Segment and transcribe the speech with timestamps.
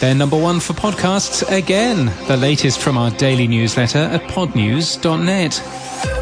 [0.00, 6.19] They're number one for podcasts again, the latest from our daily newsletter at podnews.net.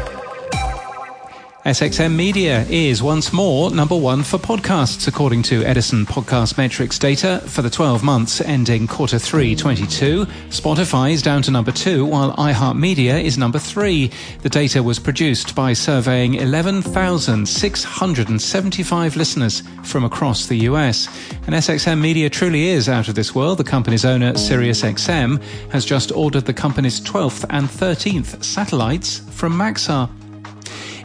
[1.69, 7.43] SXM Media is once more number one for podcasts, according to Edison Podcast Metrics data
[7.45, 10.25] for the 12 months ending quarter three 22.
[10.49, 14.09] Spotify is down to number two, while iHeartMedia is number three.
[14.41, 21.07] The data was produced by surveying 11,675 listeners from across the US.
[21.45, 23.59] And SXM Media truly is out of this world.
[23.59, 25.39] The company's owner, SiriusXM,
[25.69, 30.09] has just ordered the company's 12th and 13th satellites from Maxar.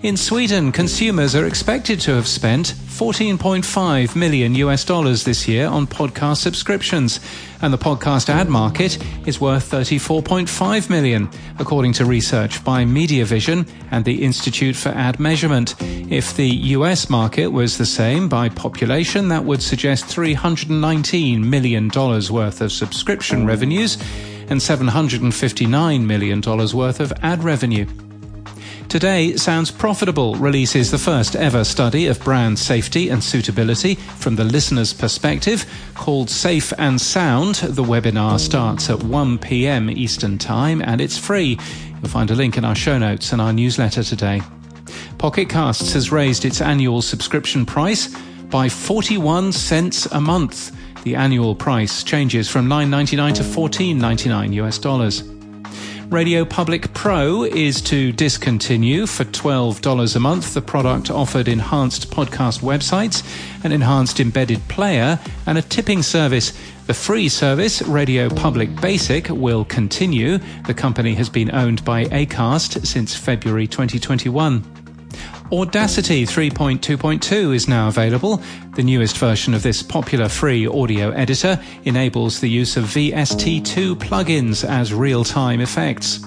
[0.04, 5.86] In Sweden, consumers are expected to have spent 14.5 million US dollars this year on
[5.86, 7.20] podcast subscriptions,
[7.62, 14.04] and the podcast ad market is worth 34.5 million, according to research by Mediavision and
[14.04, 15.74] the Institute for Ad Measurement.
[15.80, 22.30] If the US market was the same by population, that would suggest 319 million dollars
[22.30, 23.96] worth of subscription revenues
[24.50, 27.86] and 759 million dollars worth of ad revenue.
[28.88, 34.44] Today Sounds Profitable releases the first ever study of brand safety and suitability from the
[34.44, 37.56] listener's perspective called Safe and Sound.
[37.56, 39.90] The webinar starts at 1 p.m.
[39.90, 41.58] Eastern Time and it's free.
[42.00, 44.40] You'll find a link in our show notes and our newsletter today.
[45.18, 48.14] Pocket Casts has raised its annual subscription price
[48.50, 50.70] by 41 cents a month.
[51.02, 55.33] The annual price changes from 9.99 to 14.99 US dollars.
[56.10, 63.24] RadioPublic Pro is to discontinue for $12 a month the product offered enhanced podcast websites,
[63.64, 66.52] an enhanced embedded player, and a tipping service.
[66.86, 70.38] The free service, RadioPublic Basic, will continue.
[70.66, 74.83] The company has been owned by Acast since February 2021.
[75.52, 78.42] Audacity 3.2.2 is now available.
[78.76, 84.68] The newest version of this popular free audio editor enables the use of VST2 plugins
[84.68, 86.24] as real-time effects.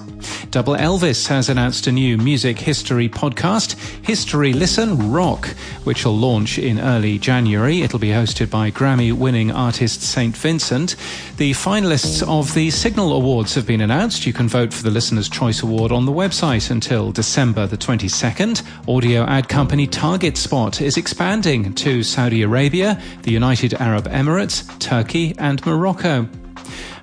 [0.52, 5.48] Double Elvis has announced a new music history podcast, History Listen Rock,
[5.83, 7.82] which will launch in early January.
[7.82, 10.36] It'll be hosted by Grammy winning artist St.
[10.36, 10.95] Vincent.
[11.38, 14.26] The finalists of the Signal Awards have been announced.
[14.26, 18.64] You can vote for the Listener's Choice Award on the website until December the 22nd.
[18.88, 25.36] Audio ad company Target Spot is expanding to Saudi Arabia, the United Arab Emirates, Turkey,
[25.38, 26.28] and Morocco.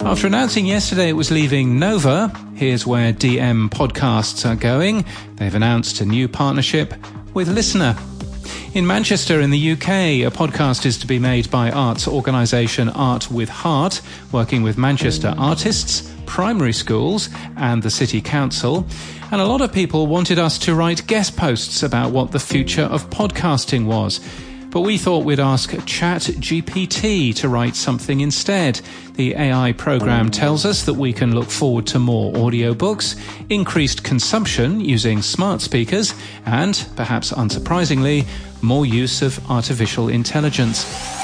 [0.05, 5.07] After announcing yesterday it was leaving Nova, here's where DM podcasts are going.
[5.37, 6.93] They've announced a new partnership
[7.33, 7.99] with LiSTNR.
[8.77, 13.31] In Manchester, in the UK, a podcast is to be made by arts organisation Art
[13.31, 18.87] with Heart, working with Manchester artists, primary schools, and the City Council.
[19.33, 22.83] And a lot of people wanted us to write guest posts about what the future
[22.83, 24.21] of podcasting was
[24.75, 28.81] but we thought we'd ask ChatGPT to write something instead.
[29.15, 33.17] The AI program tells us that we can look forward to more audiobooks,
[33.49, 36.13] increased consumption using smart speakers,
[36.45, 38.27] and, perhaps unsurprisingly,
[38.63, 41.24] more use of artificial intelligence.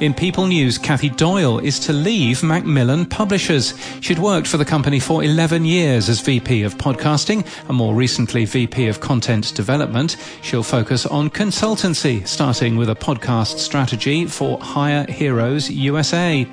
[0.00, 3.74] In People News, Kathy Doyle is to leave Macmillan Publishers.
[4.00, 8.44] She'd worked for the company for 11 years as VP of Podcasting and more recently
[8.44, 10.16] VP of Content Development.
[10.42, 16.46] She'll focus on consultancy, starting with a podcast strategy for Hire Heroes USA.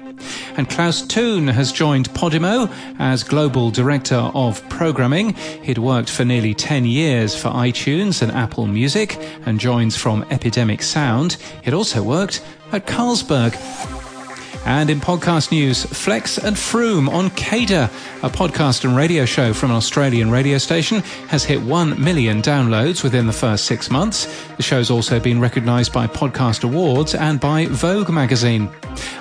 [0.58, 5.34] And Klaus Thun has joined Podimo as Global Director of Programming.
[5.64, 10.82] He'd worked for nearly 10 years for iTunes and Apple Music and joins from Epidemic
[10.82, 11.38] Sound.
[11.64, 13.95] He'd also worked at Carlsberg.
[14.66, 17.88] And in podcast news, Flex and Froome on CADA,
[18.24, 23.04] a podcast and radio show from an Australian radio station, has hit 1 million downloads
[23.04, 24.26] within the first six months.
[24.58, 28.72] The show's also been recognised by Podcast Awards and by Vogue magazine.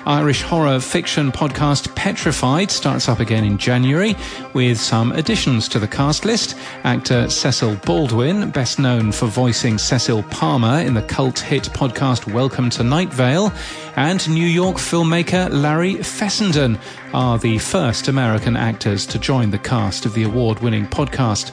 [0.07, 4.15] Irish horror fiction podcast Petrified starts up again in January
[4.53, 6.55] with some additions to the cast list.
[6.83, 12.69] Actor Cecil Baldwin, best known for voicing Cecil Palmer in the cult hit podcast Welcome
[12.71, 13.51] to Night Vale,
[13.95, 16.77] and New York filmmaker Larry Fessenden
[17.13, 21.51] are the first American actors to join the cast of the award winning podcast.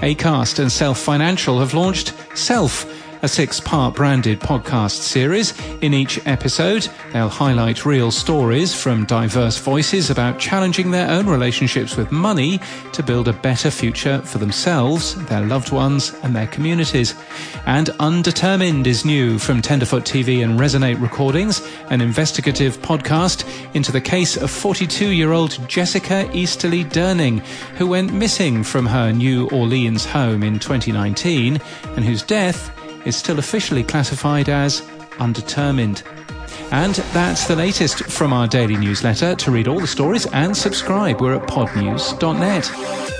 [0.00, 5.52] Acast and Self Financial have launched Self a six part branded podcast series.
[5.80, 11.96] In each episode, they'll highlight real stories from diverse voices about challenging their own relationships
[11.96, 12.60] with money
[12.92, 17.14] to build a better future for themselves, their loved ones, and their communities.
[17.66, 23.44] And Undetermined is new from Tenderfoot TV and Resonate Recordings, an investigative podcast
[23.74, 27.40] into the case of 42 year old Jessica Easterly Durning,
[27.76, 31.60] who went missing from her New Orleans home in 2019
[31.96, 34.82] and whose death is still officially classified as
[35.18, 36.02] undetermined.
[36.70, 39.34] And that's the latest from our daily newsletter.
[39.34, 43.17] To read all the stories and subscribe, we're at podnews.net.